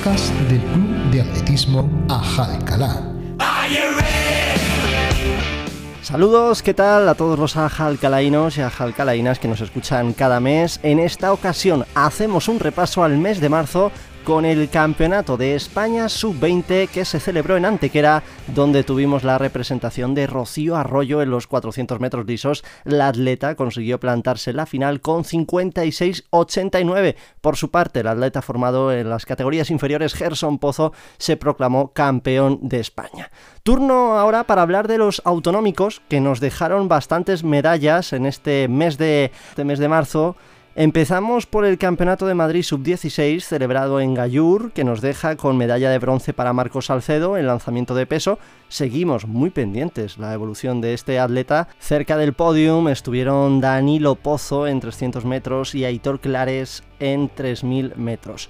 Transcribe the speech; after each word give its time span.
del 0.00 0.62
Club 0.62 1.10
de 1.12 1.20
Atletismo 1.20 2.06
Ajalcalá. 2.08 3.02
Saludos, 6.00 6.62
¿qué 6.62 6.72
tal 6.72 7.06
a 7.06 7.14
todos 7.14 7.38
los 7.38 7.58
ajalcalainos 7.58 8.56
y 8.56 8.62
ajalcalainas 8.62 9.38
que 9.38 9.46
nos 9.46 9.60
escuchan 9.60 10.14
cada 10.14 10.40
mes? 10.40 10.80
En 10.82 11.00
esta 11.00 11.34
ocasión 11.34 11.84
hacemos 11.94 12.48
un 12.48 12.60
repaso 12.60 13.04
al 13.04 13.18
mes 13.18 13.42
de 13.42 13.50
marzo 13.50 13.92
con 14.24 14.44
el 14.44 14.68
Campeonato 14.68 15.36
de 15.36 15.54
España 15.54 16.08
Sub-20 16.08 16.88
que 16.88 17.04
se 17.04 17.20
celebró 17.20 17.56
en 17.56 17.64
Antequera, 17.64 18.22
donde 18.54 18.84
tuvimos 18.84 19.24
la 19.24 19.38
representación 19.38 20.14
de 20.14 20.26
Rocío 20.26 20.76
Arroyo 20.76 21.22
en 21.22 21.30
los 21.30 21.46
400 21.46 22.00
metros 22.00 22.26
lisos. 22.26 22.64
La 22.84 23.08
atleta 23.08 23.54
consiguió 23.54 24.00
plantarse 24.00 24.52
la 24.52 24.66
final 24.66 25.00
con 25.00 25.24
56-89. 25.24 27.16
Por 27.40 27.56
su 27.56 27.70
parte, 27.70 28.00
el 28.00 28.08
atleta 28.08 28.42
formado 28.42 28.92
en 28.92 29.08
las 29.08 29.26
categorías 29.26 29.70
inferiores, 29.70 30.14
Gerson 30.14 30.58
Pozo, 30.58 30.92
se 31.18 31.36
proclamó 31.36 31.92
campeón 31.92 32.58
de 32.62 32.80
España. 32.80 33.30
Turno 33.62 34.18
ahora 34.18 34.44
para 34.44 34.62
hablar 34.62 34.88
de 34.88 34.98
los 34.98 35.22
autonómicos 35.24 36.02
que 36.08 36.20
nos 36.20 36.40
dejaron 36.40 36.88
bastantes 36.88 37.44
medallas 37.44 38.12
en 38.12 38.26
este 38.26 38.68
mes 38.68 38.98
de, 38.98 39.32
este 39.50 39.64
mes 39.64 39.78
de 39.78 39.88
marzo 39.88 40.36
Empezamos 40.76 41.46
por 41.46 41.64
el 41.64 41.78
Campeonato 41.78 42.28
de 42.28 42.34
Madrid 42.34 42.62
Sub-16 42.62 43.40
celebrado 43.40 44.00
en 44.00 44.14
Gallur, 44.14 44.70
que 44.70 44.84
nos 44.84 45.00
deja 45.00 45.34
con 45.34 45.56
medalla 45.56 45.90
de 45.90 45.98
bronce 45.98 46.32
para 46.32 46.52
Marcos 46.52 46.86
Salcedo 46.86 47.36
en 47.36 47.48
lanzamiento 47.48 47.96
de 47.96 48.06
peso. 48.06 48.38
Seguimos 48.68 49.26
muy 49.26 49.50
pendientes 49.50 50.16
la 50.16 50.32
evolución 50.32 50.80
de 50.80 50.94
este 50.94 51.18
atleta. 51.18 51.66
Cerca 51.80 52.16
del 52.16 52.34
podium 52.34 52.86
estuvieron 52.86 53.60
Danilo 53.60 54.14
Pozo 54.14 54.68
en 54.68 54.78
300 54.78 55.24
metros 55.24 55.74
y 55.74 55.84
Aitor 55.84 56.20
Clares 56.20 56.84
en 57.00 57.28
3000 57.34 57.94
metros. 57.96 58.48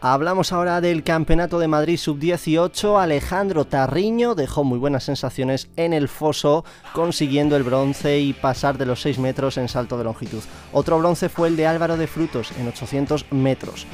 Hablamos 0.00 0.52
ahora 0.52 0.80
del 0.80 1.02
Campeonato 1.02 1.58
de 1.58 1.68
Madrid 1.68 1.96
Sub-18. 1.96 3.00
Alejandro 3.00 3.64
Tarriño 3.64 4.34
dejó 4.34 4.62
muy 4.62 4.78
buenas 4.78 5.04
sensaciones 5.04 5.68
en 5.76 5.92
el 5.92 6.08
foso, 6.08 6.64
consiguiendo 6.92 7.56
el 7.56 7.62
bronce 7.62 8.20
y 8.20 8.32
pasar 8.34 8.76
de 8.76 8.86
los 8.86 9.00
6 9.00 9.18
metros 9.18 9.56
en 9.56 9.68
salto 9.68 9.96
de 9.96 10.04
longitud. 10.04 10.42
Otro 10.72 10.98
bronce 10.98 11.28
fue 11.28 11.48
el 11.48 11.56
de 11.56 11.66
Álvaro 11.66 11.96
de 11.96 12.06
Frutos 12.06 12.52
en 12.58 12.68
800 12.68 13.32
metros. 13.32 13.86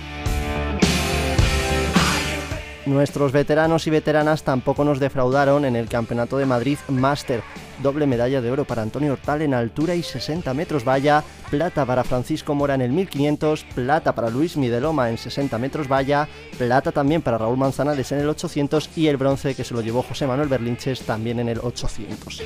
Nuestros 2.86 3.30
veteranos 3.30 3.86
y 3.86 3.90
veteranas 3.90 4.42
tampoco 4.42 4.84
nos 4.84 4.98
defraudaron 4.98 5.64
en 5.64 5.76
el 5.76 5.88
Campeonato 5.88 6.38
de 6.38 6.46
Madrid 6.46 6.78
Master. 6.88 7.42
Doble 7.82 8.06
medalla 8.06 8.40
de 8.40 8.50
oro 8.50 8.64
para 8.64 8.82
Antonio 8.82 9.14
Hortal 9.14 9.42
en 9.42 9.54
altura 9.54 9.94
y 9.94 10.02
60 10.02 10.52
metros 10.54 10.84
valla, 10.84 11.24
plata 11.50 11.86
para 11.86 12.04
Francisco 12.04 12.54
Mora 12.54 12.74
en 12.74 12.82
el 12.82 12.92
1500, 12.92 13.64
plata 13.74 14.14
para 14.14 14.28
Luis 14.28 14.56
Mideloma 14.56 15.08
en 15.08 15.16
60 15.16 15.56
metros 15.58 15.88
valla, 15.88 16.28
plata 16.58 16.92
también 16.92 17.22
para 17.22 17.38
Raúl 17.38 17.56
Manzanares 17.56 18.12
en 18.12 18.18
el 18.18 18.28
800 18.28 18.90
y 18.96 19.06
el 19.06 19.16
bronce 19.16 19.54
que 19.54 19.64
se 19.64 19.74
lo 19.74 19.80
llevó 19.80 20.02
José 20.02 20.26
Manuel 20.26 20.48
Berlinches 20.48 21.00
también 21.02 21.40
en 21.40 21.48
el 21.48 21.60
800. 21.60 22.42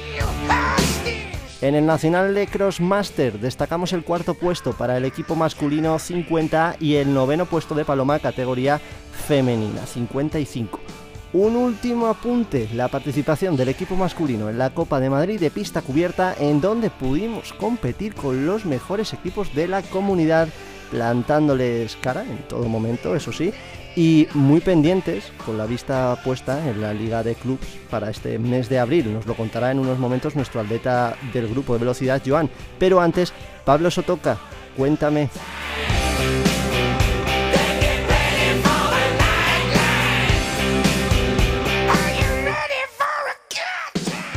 En 1.60 1.74
el 1.74 1.86
Nacional 1.86 2.34
de 2.34 2.46
Crossmaster 2.46 3.40
destacamos 3.40 3.92
el 3.92 4.04
cuarto 4.04 4.34
puesto 4.34 4.72
para 4.72 4.96
el 4.98 5.04
equipo 5.04 5.34
masculino 5.34 5.98
50 5.98 6.76
y 6.78 6.96
el 6.96 7.14
noveno 7.14 7.46
puesto 7.46 7.74
de 7.74 7.84
Paloma 7.84 8.18
categoría 8.18 8.80
femenina 9.26 9.86
55. 9.86 11.03
Un 11.34 11.56
último 11.56 12.06
apunte, 12.06 12.68
la 12.74 12.86
participación 12.86 13.56
del 13.56 13.68
equipo 13.68 13.96
masculino 13.96 14.48
en 14.48 14.56
la 14.56 14.70
Copa 14.70 15.00
de 15.00 15.10
Madrid 15.10 15.40
de 15.40 15.50
pista 15.50 15.82
cubierta 15.82 16.32
en 16.38 16.60
donde 16.60 16.90
pudimos 16.90 17.52
competir 17.54 18.14
con 18.14 18.46
los 18.46 18.64
mejores 18.64 19.12
equipos 19.12 19.52
de 19.52 19.66
la 19.66 19.82
comunidad 19.82 20.46
plantándoles 20.92 21.96
cara 21.96 22.22
en 22.22 22.38
todo 22.48 22.68
momento, 22.68 23.16
eso 23.16 23.32
sí, 23.32 23.52
y 23.96 24.28
muy 24.34 24.60
pendientes 24.60 25.32
con 25.44 25.58
la 25.58 25.66
vista 25.66 26.16
puesta 26.22 26.70
en 26.70 26.80
la 26.80 26.94
Liga 26.94 27.24
de 27.24 27.34
Clubs 27.34 27.66
para 27.90 28.10
este 28.10 28.38
mes 28.38 28.68
de 28.68 28.78
abril. 28.78 29.12
Nos 29.12 29.26
lo 29.26 29.34
contará 29.34 29.72
en 29.72 29.80
unos 29.80 29.98
momentos 29.98 30.36
nuestro 30.36 30.60
atleta 30.60 31.16
del 31.32 31.48
grupo 31.48 31.72
de 31.72 31.80
velocidad, 31.80 32.22
Joan. 32.24 32.48
Pero 32.78 33.00
antes, 33.00 33.32
Pablo 33.64 33.90
Sotoca, 33.90 34.38
cuéntame. 34.76 35.28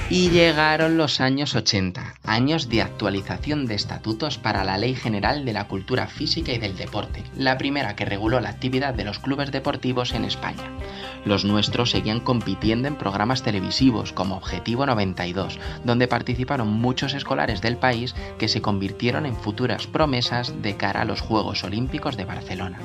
Y 0.09 0.29
llegaron 0.29 0.95
los 0.95 1.19
años 1.19 1.53
80, 1.53 2.16
años 2.23 2.69
de 2.69 2.81
actualización 2.81 3.66
de 3.66 3.75
estatutos 3.75 4.38
para 4.38 4.63
la 4.63 4.78
Ley 4.78 4.95
General 4.95 5.44
de 5.44 5.51
la 5.51 5.68
Cultura 5.68 6.07
Física 6.07 6.53
y 6.53 6.59
del 6.59 6.78
Deporte, 6.78 7.25
la 7.35 7.57
primera 7.57 7.97
que 7.97 8.06
reguló 8.06 8.40
la 8.40 8.47
actividad 8.47 8.94
de 8.94 9.03
los 9.03 9.19
clubes 9.19 9.51
deportivos 9.51 10.13
en 10.13 10.23
España. 10.23 10.63
Los 11.25 11.44
nuestros 11.44 11.91
seguían 11.91 12.22
compitiendo 12.22 12.88
en 12.88 12.95
programas 12.95 13.44
televisivos 13.44 14.13
como 14.13 14.38
Objetivo 14.38 14.85
92, 14.85 15.59
donde 15.84 16.07
participaron 16.07 16.69
muchos 16.69 17.13
escolares 17.13 17.59
del 17.59 17.75
país 17.75 18.16
que 18.39 18.47
se 18.47 18.62
convirtieron 18.62 19.25
en 19.25 19.35
futuras 19.35 19.88
promesas 19.88 20.62
de 20.62 20.78
cara 20.78 21.01
a 21.01 21.06
los 21.06 21.19
Juegos 21.19 21.66
Olímpicos 21.66 22.16
de 22.16 22.24
Barcelona. 22.24 22.79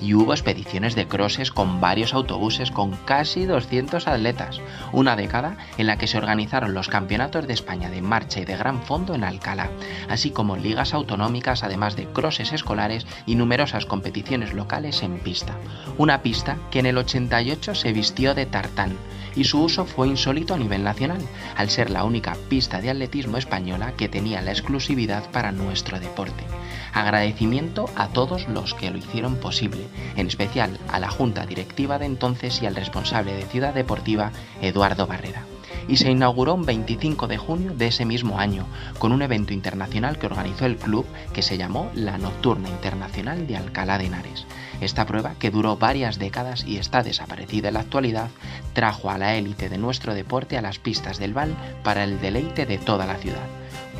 Y 0.00 0.14
hubo 0.14 0.32
expediciones 0.32 0.94
de 0.94 1.08
crosses 1.08 1.50
con 1.50 1.80
varios 1.80 2.14
autobuses 2.14 2.70
con 2.70 2.92
casi 3.04 3.46
200 3.46 4.06
atletas, 4.06 4.60
una 4.92 5.16
década 5.16 5.56
en 5.76 5.88
la 5.88 5.98
que 5.98 6.06
se 6.06 6.18
organizaron 6.18 6.67
los 6.74 6.88
campeonatos 6.88 7.46
de 7.46 7.52
España 7.52 7.90
de 7.90 8.02
marcha 8.02 8.40
y 8.40 8.44
de 8.44 8.56
gran 8.56 8.82
fondo 8.82 9.14
en 9.14 9.24
Alcalá, 9.24 9.70
así 10.08 10.30
como 10.30 10.56
ligas 10.56 10.94
autonómicas, 10.94 11.62
además 11.62 11.96
de 11.96 12.06
crosses 12.06 12.52
escolares 12.52 13.06
y 13.26 13.34
numerosas 13.34 13.86
competiciones 13.86 14.52
locales 14.52 15.02
en 15.02 15.18
pista. 15.18 15.54
Una 15.96 16.22
pista 16.22 16.56
que 16.70 16.80
en 16.80 16.86
el 16.86 16.98
88 16.98 17.74
se 17.74 17.92
vistió 17.92 18.34
de 18.34 18.46
tartán 18.46 18.96
y 19.34 19.44
su 19.44 19.62
uso 19.62 19.84
fue 19.84 20.08
insólito 20.08 20.54
a 20.54 20.58
nivel 20.58 20.82
nacional, 20.82 21.20
al 21.56 21.70
ser 21.70 21.90
la 21.90 22.04
única 22.04 22.36
pista 22.48 22.80
de 22.80 22.90
atletismo 22.90 23.36
española 23.36 23.92
que 23.96 24.08
tenía 24.08 24.42
la 24.42 24.50
exclusividad 24.50 25.30
para 25.30 25.52
nuestro 25.52 26.00
deporte. 26.00 26.44
Agradecimiento 26.92 27.88
a 27.94 28.08
todos 28.08 28.48
los 28.48 28.74
que 28.74 28.90
lo 28.90 28.98
hicieron 28.98 29.36
posible, 29.36 29.86
en 30.16 30.26
especial 30.26 30.78
a 30.88 30.98
la 30.98 31.10
Junta 31.10 31.46
Directiva 31.46 31.98
de 31.98 32.06
entonces 32.06 32.60
y 32.62 32.66
al 32.66 32.74
responsable 32.74 33.34
de 33.34 33.44
Ciudad 33.44 33.74
Deportiva, 33.74 34.32
Eduardo 34.60 35.06
Barrera 35.06 35.44
y 35.88 35.96
se 35.96 36.10
inauguró 36.10 36.54
un 36.54 36.66
25 36.66 37.26
de 37.26 37.38
junio 37.38 37.72
de 37.74 37.88
ese 37.88 38.04
mismo 38.04 38.38
año, 38.38 38.66
con 38.98 39.12
un 39.12 39.22
evento 39.22 39.52
internacional 39.52 40.18
que 40.18 40.26
organizó 40.26 40.66
el 40.66 40.76
club 40.76 41.06
que 41.32 41.42
se 41.42 41.58
llamó 41.58 41.90
la 41.94 42.18
Nocturna 42.18 42.68
Internacional 42.68 43.46
de 43.46 43.56
Alcalá 43.56 43.98
de 43.98 44.06
Henares. 44.06 44.46
Esta 44.80 45.06
prueba, 45.06 45.34
que 45.38 45.50
duró 45.50 45.76
varias 45.76 46.18
décadas 46.18 46.64
y 46.64 46.76
está 46.76 47.02
desaparecida 47.02 47.68
en 47.68 47.74
la 47.74 47.80
actualidad, 47.80 48.28
trajo 48.74 49.10
a 49.10 49.18
la 49.18 49.34
élite 49.34 49.68
de 49.68 49.78
nuestro 49.78 50.14
deporte 50.14 50.56
a 50.56 50.62
las 50.62 50.78
pistas 50.78 51.18
del 51.18 51.34
Val 51.34 51.56
para 51.82 52.04
el 52.04 52.20
deleite 52.20 52.66
de 52.66 52.78
toda 52.78 53.06
la 53.06 53.16
ciudad. 53.16 53.46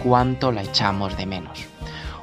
¿Cuánto 0.03 0.53
la 0.53 0.63
echamos 0.63 1.17
de 1.17 1.27
menos? 1.27 1.78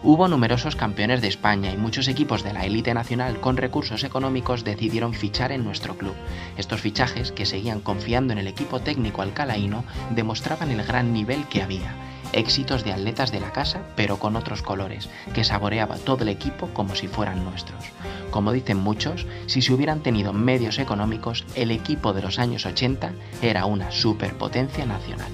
Hubo 0.08 0.28
numerosos 0.28 0.76
campeones 0.76 1.20
de 1.24 1.28
España 1.28 1.72
y 1.74 1.78
muchos 1.78 2.08
equipos 2.08 2.44
de 2.44 2.54
la 2.54 2.64
élite 2.64 2.94
nacional 2.94 3.40
con 3.40 3.58
recursos 3.58 4.04
económicos 4.04 4.64
decidieron 4.64 5.16
fichar 5.16 5.52
en 5.52 5.64
nuestro 5.64 5.98
club. 5.98 6.14
Estos 6.58 6.80
fichajes, 6.80 7.32
que 7.32 7.48
seguían 7.48 7.80
confiando 7.80 8.32
en 8.32 8.38
el 8.38 8.48
equipo 8.48 8.80
técnico 8.82 9.24
alcalaíno, 9.24 9.84
demostraban 10.12 10.70
el 10.70 10.84
gran 10.84 11.12
nivel 11.12 11.48
que 11.48 11.64
había. 11.64 11.96
Éxitos 12.34 12.84
de 12.84 12.94
atletas 12.94 13.32
de 13.32 13.40
la 13.40 13.52
casa, 13.52 13.82
pero 13.96 14.20
con 14.20 14.36
otros 14.36 14.62
colores, 14.62 15.10
que 15.34 15.44
saboreaba 15.44 15.98
todo 15.98 16.22
el 16.22 16.30
equipo 16.30 16.68
como 16.68 16.94
si 16.94 17.08
fueran 17.08 17.44
nuestros. 17.44 17.84
Como 18.30 18.52
dicen 18.52 18.78
muchos, 18.78 19.26
si 19.48 19.64
se 19.64 19.74
hubieran 19.74 20.02
tenido 20.02 20.34
medios 20.34 20.78
económicos, 20.78 21.46
el 21.56 21.72
equipo 21.72 22.14
de 22.14 22.22
los 22.22 22.38
años 22.38 22.68
80 22.68 23.14
era 23.42 23.66
una 23.66 23.90
superpotencia 23.90 24.86
nacional. 24.86 25.32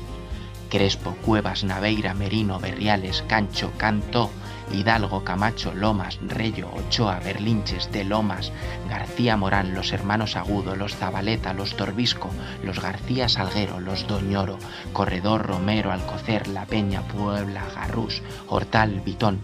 Crespo, 0.69 1.17
Cuevas, 1.25 1.65
Naveira, 1.65 2.13
Merino, 2.13 2.57
Berriales, 2.57 3.25
Cancho, 3.27 3.73
Cantó, 3.75 4.31
Hidalgo, 4.73 5.23
Camacho, 5.23 5.73
Lomas, 5.73 6.19
Reyo, 6.21 6.69
Ochoa, 6.73 7.19
Berlinches, 7.19 7.91
De 7.91 8.03
Lomas, 8.03 8.51
García 8.89 9.37
Morán, 9.37 9.73
los 9.73 9.91
hermanos 9.93 10.35
Agudo, 10.35 10.75
los 10.75 10.95
Zabaleta, 10.95 11.53
los 11.53 11.75
Torbisco, 11.75 12.29
los 12.63 12.81
García 12.81 13.29
Salguero, 13.29 13.79
los 13.79 14.07
Doñoro, 14.07 14.57
Corredor, 14.93 15.45
Romero, 15.45 15.91
Alcocer, 15.91 16.47
La 16.47 16.65
Peña, 16.65 17.01
Puebla, 17.01 17.65
Garrús, 17.75 18.21
Hortal, 18.47 19.01
Vitón. 19.05 19.41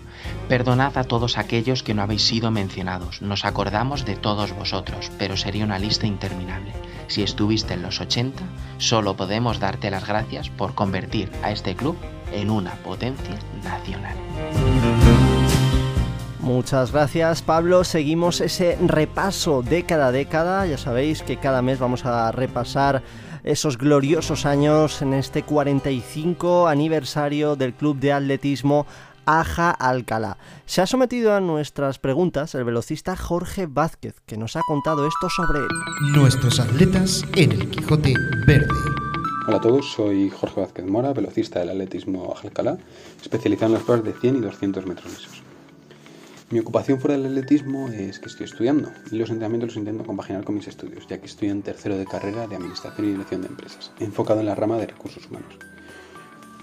Perdonad 0.50 0.98
a 0.98 1.04
todos 1.04 1.38
aquellos 1.38 1.84
que 1.84 1.94
no 1.94 2.02
habéis 2.02 2.24
sido 2.24 2.52
mencionados, 2.52 3.22
nos 3.22 3.46
acordamos 3.46 4.06
de 4.06 4.16
todos 4.16 4.54
vosotros, 4.54 5.12
pero 5.18 5.38
sería 5.38 5.66
una 5.66 5.80
lista 5.80 6.08
interminable. 6.08 6.74
Si 7.08 7.24
estuviste 7.24 7.74
en 7.74 7.82
los 7.82 8.02
80, 8.02 8.44
solo 8.78 9.16
podemos 9.16 9.60
darte 9.60 9.92
las 9.92 10.08
gracias 10.08 10.50
por 10.50 10.76
convertir 10.76 11.32
a 11.44 11.52
este 11.52 11.76
club 11.76 11.98
en 12.32 12.50
una 12.50 12.74
potencia 12.76 13.38
nacional. 13.64 14.16
Muchas 16.48 16.94
gracias 16.94 17.42
Pablo, 17.42 17.84
seguimos 17.84 18.40
ese 18.40 18.78
repaso 18.80 19.64
década 19.64 20.08
a 20.08 20.12
década, 20.14 20.66
ya 20.66 20.78
sabéis 20.78 21.22
que 21.22 21.36
cada 21.36 21.62
mes 21.62 21.78
vamos 21.78 22.06
a 22.06 22.32
repasar 22.32 23.04
esos 23.44 23.78
gloriosos 23.78 24.46
años 24.46 25.02
en 25.02 25.14
este 25.14 25.44
45 25.44 26.70
aniversario 26.70 27.58
del 27.58 27.74
Club 27.74 28.00
de 28.00 28.14
Atletismo 28.14 28.88
Aja 29.26 29.72
Alcalá. 29.72 30.38
Se 30.66 30.80
ha 30.80 30.88
sometido 30.88 31.36
a 31.36 31.42
nuestras 31.42 32.00
preguntas 32.00 32.56
el 32.56 32.64
velocista 32.64 33.18
Jorge 33.18 33.66
Vázquez, 33.66 34.22
que 34.26 34.38
nos 34.38 34.56
ha 34.56 34.62
contado 34.66 35.06
esto 35.06 35.28
sobre 35.30 35.60
Nuestros 36.16 36.62
atletas 36.62 37.26
en 37.36 37.52
el 37.52 37.70
Quijote 37.70 38.14
Verde. 38.48 38.74
Hola 39.50 39.58
a 39.58 39.62
todos, 39.62 39.92
soy 39.92 40.30
Jorge 40.30 40.62
Vázquez 40.62 40.86
Mora, 40.86 41.12
velocista 41.12 41.60
del 41.60 41.72
atletismo 41.72 42.34
Aja 42.34 42.48
Alcalá, 42.48 42.78
especializado 43.22 43.68
en 43.68 43.74
las 43.74 43.84
pruebas 43.84 44.06
de 44.06 44.14
100 44.14 44.38
y 44.38 44.40
200 44.40 44.86
metros 44.86 45.12
lisos. 45.12 45.47
Mi 46.50 46.60
ocupación 46.60 47.02
fuera 47.02 47.18
del 47.18 47.26
atletismo 47.26 47.90
es 47.90 48.20
que 48.20 48.30
estoy 48.30 48.46
estudiando 48.46 48.90
y 49.12 49.18
los 49.18 49.30
entrenamientos 49.30 49.72
los 49.72 49.78
intento 49.78 50.06
compaginar 50.06 50.46
con 50.46 50.56
mis 50.56 50.70
estudios, 50.70 51.06
ya 51.06 51.18
que 51.18 51.26
estoy 51.26 51.50
en 51.50 51.62
tercero 51.62 51.98
de 51.98 52.06
carrera 52.06 52.48
de 52.48 52.56
Administración 52.56 53.06
y 53.06 53.12
Dirección 53.12 53.42
de 53.42 53.48
Empresas, 53.48 53.92
enfocado 54.00 54.40
en 54.40 54.46
la 54.46 54.56
rama 54.56 54.78
de 54.78 54.88
recursos 54.88 55.28
humanos. 55.28 55.58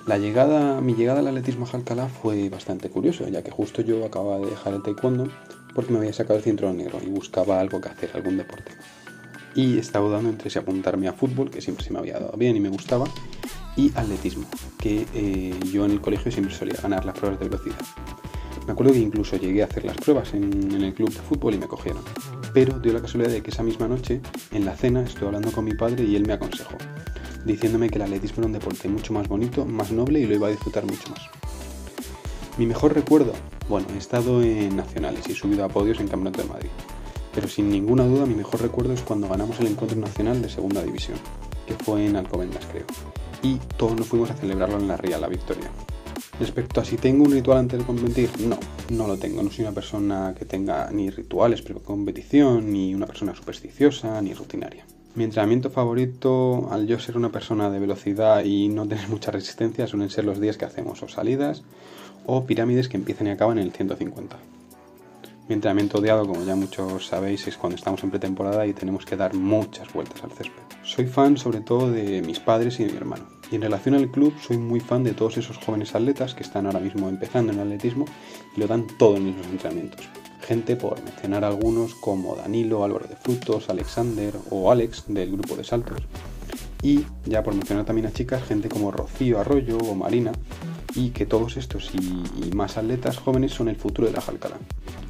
La 0.06 0.16
llegada, 0.16 0.81
mi 0.81 0.94
llegada 0.94 1.20
al 1.20 1.28
atletismo 1.28 1.66
a 1.70 1.76
Alcalá 1.76 2.08
fue 2.08 2.48
bastante 2.48 2.88
curioso, 2.88 3.28
ya 3.28 3.42
que 3.42 3.50
justo 3.50 3.82
yo 3.82 4.02
acababa 4.06 4.38
de 4.38 4.46
dejar 4.46 4.72
el 4.72 4.82
taekwondo 4.82 5.28
porque 5.75 5.92
me 5.92 5.98
había 5.98 6.14
sacado 6.14 6.38
el 6.38 6.44
cinturón 6.44 6.78
negro 6.78 6.98
y 7.04 7.10
buscaba 7.10 7.60
algo 7.60 7.82
que 7.82 7.90
hacer, 7.90 8.10
algún 8.14 8.38
deporte. 8.38 8.72
Y 9.54 9.76
estaba 9.76 10.06
dudando 10.06 10.31
entre 10.31 10.48
si 10.48 10.58
apuntarme 10.58 11.08
a 11.08 11.12
fútbol, 11.12 11.50
que 11.50 11.60
siempre 11.60 11.84
se 11.84 11.92
me 11.92 11.98
había 11.98 12.19
dado 12.19 12.38
bien 12.38 12.56
y 12.56 12.60
me 12.60 12.70
gustaba, 12.70 13.04
y 13.76 13.90
atletismo, 13.94 14.46
que 14.78 15.06
eh, 15.12 15.54
yo 15.70 15.84
en 15.84 15.90
el 15.90 16.00
colegio 16.00 16.32
siempre 16.32 16.54
solía 16.54 16.81
ganar 16.81 17.04
las 17.04 17.19
pruebas 17.19 17.38
de 17.38 17.48
velocidad. 17.50 17.76
Me 18.66 18.72
acuerdo 18.72 18.94
que 18.94 18.99
incluso 18.99 19.37
llegué 19.37 19.62
a 19.62 19.66
hacer 19.66 19.84
las 19.84 19.96
pruebas 19.96 20.32
en, 20.32 20.72
el 20.72 20.94
club 20.94 21.11
de 21.11 21.20
fútbol 21.20 21.55
y 21.55 21.58
me 21.58 21.66
cogieron. 21.66 22.02
Pero 22.55 22.78
dio 22.78 22.94
la 22.94 23.02
casualidad 23.02 23.31
de 23.31 23.43
que 23.43 23.50
esa 23.50 23.62
misma 23.62 23.88
noche, 23.88 24.22
en 24.52 24.64
la 24.64 24.75
cena, 24.75 25.02
estuve 25.02 25.26
hablando 25.26 25.52
con 25.52 25.66
mi 25.66 25.75
padre 25.75 26.05
y 26.05 26.16
él 26.16 26.26
me 26.26 26.32
aconsejó, 26.32 26.76
diciéndome 27.44 27.90
que 27.90 27.96
el 27.96 28.02
atletismo 28.02 28.38
era 28.38 28.46
un 28.46 28.52
deporte 28.52 28.88
mucho 28.88 29.12
más 29.12 29.28
bonito, 29.28 29.66
más 29.66 29.93
noble 29.93 30.20
y 30.20 30.26
lo 30.26 30.34
iba 30.34 30.46
a 30.46 30.50
disfrutar 30.50 30.87
mucho 30.87 31.11
más. 31.11 31.20
Mi 32.56 32.66
mejor 32.66 32.94
recuerdo, 32.94 33.34
bueno, 33.69 33.87
he 33.94 33.99
estado 33.99 34.43
en 34.43 34.76
nacionales 34.76 35.28
y 35.28 35.34
subido 35.34 35.64
a 35.64 35.69
podios 35.69 36.00
en 36.00 36.08
Campeonato 36.08 36.43
de 36.43 36.49
Madrid. 36.49 36.70
Pero 37.34 37.49
sin 37.49 37.69
ninguna 37.69 38.05
duda 38.05 38.25
mi 38.25 38.34
mejor 38.34 38.62
recuerdo 38.62 38.94
es 38.94 39.02
cuando 39.02 39.28
ganamos 39.28 39.60
el 39.60 39.67
encuentro 39.67 39.99
nacional 39.99 40.40
de 40.40 40.49
segunda 40.49 40.82
división, 40.82 41.19
que 41.67 41.75
fue 41.75 42.06
en 42.06 42.17
Alcobendas 42.17 42.64
creo. 42.70 42.87
Y 43.43 43.56
todos 43.76 43.94
nos 43.96 44.06
fuimos 44.06 44.31
a 44.31 44.34
celebrarlo 44.34 44.78
en 44.78 44.88
la 44.88 44.96
Ría, 44.96 45.19
la 45.19 45.28
victoria. 45.28 45.70
Respecto 46.40 46.81
a 46.81 46.84
si 46.84 46.96
tengo 46.96 47.25
un 47.25 47.31
ritual 47.31 47.58
antes 47.58 47.78
de 47.78 47.84
competir, 47.84 48.28
no, 48.40 48.58
no 48.90 49.06
lo 49.06 49.16
tengo. 49.16 49.42
No 49.42 49.50
soy 49.50 49.64
una 49.64 49.75
persona 49.75 50.34
que 50.36 50.44
tenga 50.44 50.90
ni 50.90 51.08
rituales 51.08 51.62
pre 51.62 51.75
competición, 51.75 52.72
ni 52.72 52.92
una 52.92 53.06
persona 53.06 53.34
supersticiosa, 53.34 54.20
ni 54.20 54.34
rutinaria. 54.34 54.84
Mi 55.14 55.22
entrenamiento 55.22 55.70
favorito, 55.70 56.69
al 56.72 56.88
yo 56.88 56.98
ser 56.98 57.16
una 57.16 57.31
persona 57.31 57.70
de 57.70 57.78
velocidad 57.78 58.44
y 58.44 58.66
no 58.66 58.88
tener 58.88 59.08
mucha 59.14 59.31
resistencia, 59.31 59.86
suelen 59.86 60.10
ser 60.10 60.25
los 60.25 60.40
días 60.40 60.56
que 60.56 60.64
hacemos 60.64 61.02
o 61.04 61.08
salidas 61.08 61.62
o 62.26 62.44
pirámides 62.46 62.88
que 62.88 62.96
empiezan 62.96 63.28
y 63.28 63.31
acaban 63.31 63.58
en 63.58 63.64
el 63.64 63.72
150. 63.72 64.36
Mi 65.46 65.54
entrenamiento 65.54 65.98
odiado, 65.98 66.26
como 66.26 66.42
ya 66.44 66.56
muchos 66.56 67.06
sabéis, 67.06 67.46
es 67.46 67.56
cuando 67.56 67.76
estamos 67.76 68.02
en 68.02 68.10
pretemporada 68.10 68.66
y 68.66 68.72
tenemos 68.72 69.04
que 69.04 69.14
dar 69.14 69.34
muchas 69.34 69.92
vueltas 69.92 70.25
al 70.25 70.32
césped. 70.32 70.62
Soy 70.82 71.06
fan 71.06 71.36
sobre 71.36 71.60
todo 71.60 71.92
de 71.92 72.22
mis 72.22 72.40
padres 72.40 72.81
y 72.81 72.84
de 72.84 72.92
mi 72.92 72.96
hermano. 72.96 73.33
Y 73.55 73.56
en 73.56 73.62
relación 73.62 73.95
al 73.95 74.11
club, 74.11 74.35
soy 74.45 74.59
muy 74.59 74.81
fan 74.81 75.05
de 75.05 75.12
todos 75.12 75.37
esos 75.37 75.59
jóvenes 75.59 75.95
atletas 75.95 76.35
que 76.35 76.43
están 76.43 76.67
ahora 76.67 76.81
mismo 76.81 77.09
empezando 77.09 77.53
en 77.53 77.61
el 77.61 77.67
atletismo 77.67 78.05
y 78.56 78.59
lo 78.59 78.67
dan 78.67 78.85
todo 78.99 79.17
en 79.17 79.37
los 79.37 79.47
entrenamientos. 79.47 80.09
Gente, 80.41 80.75
por 80.75 81.01
mencionar 81.05 81.45
algunos, 81.45 81.95
como 81.95 82.35
Danilo, 82.35 82.83
Álvaro 82.83 83.06
de 83.06 83.15
Frutos, 83.15 83.71
Alexander 83.71 84.35
o 84.51 84.73
Alex 84.73 85.05
del 85.06 85.31
grupo 85.31 85.55
de 85.55 85.62
saltos. 85.62 86.01
Y 86.83 87.03
ya 87.27 87.45
por 87.45 87.55
mencionar 87.55 87.85
también 87.85 88.09
a 88.09 88.12
chicas, 88.12 88.43
gente 88.43 88.69
como 88.69 88.91
Rocío 88.91 89.39
Arroyo 89.39 89.79
o 89.79 89.95
Marina, 89.95 90.33
y 90.97 91.11
que 91.11 91.25
todos 91.25 91.56
estos 91.56 91.93
y, 91.95 92.51
más 92.56 92.77
atletas 92.77 93.19
jóvenes 93.19 93.53
son 93.53 93.69
el 93.69 93.77
futuro 93.77 94.09
de 94.09 94.15
la 94.15 94.21
Jalcalá. 94.21 94.59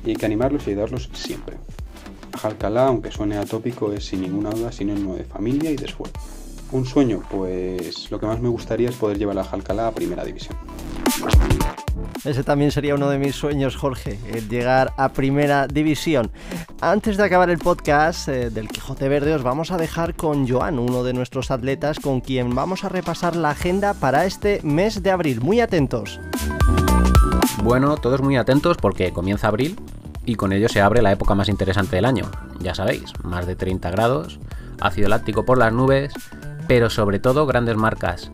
Y 0.05 0.11
hay 0.11 0.17
que 0.17 0.26
animarlos 0.26 0.67
y 0.67 0.73
ayudarlos 0.73 1.08
siempre. 1.14 1.56
Jalcalá, 2.38 2.88
aunque 2.88 3.11
suene 3.11 3.38
atópico, 3.38 3.91
es 3.94 4.05
sin 4.05 4.20
ninguna 4.20 4.50
duda 4.50 4.70
sinónimo 4.70 5.14
de 5.14 5.25
familia 5.25 5.70
y 5.70 5.76
de 5.76 5.87
esfuerzo. 5.87 6.44
Un 6.70 6.84
sueño, 6.87 7.22
pues 7.31 8.11
lo 8.11 8.19
que 8.19 8.26
más 8.26 8.40
me 8.40 8.49
gustaría 8.49 8.88
es 8.88 8.96
poder 8.96 9.19
llevar 9.19 9.38
a 9.38 9.44
Jalcalá 9.44 9.88
a 9.88 9.93
primera 9.93 10.25
división. 10.25 10.56
Ese 12.25 12.43
también 12.43 12.70
sería 12.70 12.94
uno 12.94 13.11
de 13.11 13.19
mis 13.19 13.34
sueños, 13.34 13.76
Jorge, 13.76 14.19
el 14.32 14.49
llegar 14.49 14.94
a 14.96 15.12
primera 15.12 15.66
división. 15.66 16.31
Antes 16.81 17.16
de 17.16 17.25
acabar 17.25 17.50
el 17.50 17.58
podcast 17.58 18.28
eh, 18.28 18.50
del 18.50 18.69
Quijote 18.69 19.08
Verde, 19.08 19.34
os 19.34 19.43
vamos 19.43 19.70
a 19.70 19.76
dejar 19.76 20.14
con 20.14 20.49
Joan, 20.49 20.78
uno 20.78 21.05
de 21.05 21.12
nuestros 21.12 21.50
atletas, 21.50 22.00
con 22.00 22.20
quien 22.20 22.55
vamos 22.55 22.82
a 22.82 22.88
repasar 22.88 23.37
la 23.37 23.50
agenda 23.50 23.93
para 23.94 24.25
este 24.25 24.60
mes 24.62 25.02
de 25.02 25.10
abril. 25.10 25.43
Muy 25.43 25.60
atentos. 25.60 26.19
Bueno, 27.62 27.96
todos 27.96 28.22
muy 28.22 28.37
atentos 28.37 28.78
porque 28.78 29.12
comienza 29.12 29.49
abril 29.49 29.76
y 30.26 30.37
con 30.37 30.52
ello 30.52 30.69
se 30.69 30.81
abre 30.81 31.02
la 31.02 31.12
época 31.12 31.34
más 31.34 31.49
interesante 31.49 31.96
del 31.96 32.06
año. 32.06 32.31
Ya 32.60 32.75
sabéis, 32.75 33.12
más 33.22 33.46
de 33.46 33.56
30 33.56 33.90
grados, 33.90 34.40
ácido 34.81 35.08
láctico 35.08 35.44
por 35.44 35.58
las 35.58 35.72
nubes, 35.72 36.14
pero 36.66 36.90
sobre 36.90 37.19
todo 37.19 37.46
grandes 37.46 37.76
marcas. 37.76 38.31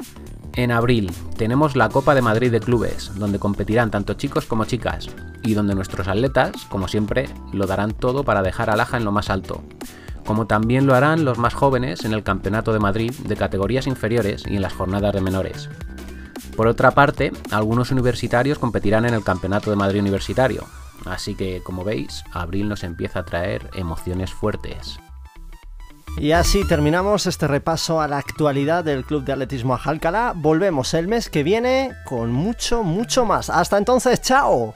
En 0.54 0.72
abril 0.72 1.10
tenemos 1.36 1.76
la 1.76 1.88
Copa 1.88 2.14
de 2.14 2.22
Madrid 2.22 2.50
de 2.50 2.60
Clubes, 2.60 3.12
donde 3.14 3.38
competirán 3.38 3.90
tanto 3.90 4.14
chicos 4.14 4.46
como 4.46 4.64
chicas, 4.64 5.08
y 5.42 5.54
donde 5.54 5.74
nuestros 5.74 6.08
atletas, 6.08 6.52
como 6.68 6.88
siempre, 6.88 7.28
lo 7.52 7.66
darán 7.66 7.92
todo 7.92 8.24
para 8.24 8.42
dejar 8.42 8.68
a 8.68 8.76
Laja 8.76 8.96
en 8.96 9.04
lo 9.04 9.12
más 9.12 9.30
alto, 9.30 9.62
como 10.24 10.46
también 10.46 10.86
lo 10.86 10.94
harán 10.94 11.24
los 11.24 11.38
más 11.38 11.54
jóvenes 11.54 12.04
en 12.04 12.12
el 12.12 12.22
Campeonato 12.22 12.72
de 12.72 12.80
Madrid 12.80 13.12
de 13.12 13.36
categorías 13.36 13.86
inferiores 13.86 14.44
y 14.46 14.56
en 14.56 14.62
las 14.62 14.74
jornadas 14.74 15.14
de 15.14 15.20
menores. 15.20 15.68
Por 16.56 16.66
otra 16.66 16.90
parte, 16.90 17.32
algunos 17.50 17.90
universitarios 17.90 18.58
competirán 18.58 19.06
en 19.06 19.14
el 19.14 19.24
Campeonato 19.24 19.70
de 19.70 19.76
Madrid 19.76 20.00
Universitario, 20.00 20.64
así 21.06 21.34
que 21.34 21.62
como 21.62 21.84
veis, 21.84 22.24
abril 22.32 22.68
nos 22.68 22.84
empieza 22.84 23.20
a 23.20 23.24
traer 23.24 23.70
emociones 23.74 24.32
fuertes. 24.32 24.98
Y 26.18 26.32
así 26.32 26.66
terminamos 26.66 27.26
este 27.26 27.46
repaso 27.46 28.00
a 28.00 28.08
la 28.08 28.18
actualidad 28.18 28.84
del 28.84 29.04
Club 29.04 29.24
de 29.24 29.32
Atletismo 29.32 29.74
Ajalcalá. 29.74 30.32
Volvemos 30.36 30.92
el 30.94 31.08
mes 31.08 31.30
que 31.30 31.42
viene 31.42 31.92
con 32.04 32.30
mucho, 32.30 32.82
mucho 32.82 33.24
más. 33.24 33.48
Hasta 33.48 33.78
entonces, 33.78 34.20
chao. 34.20 34.74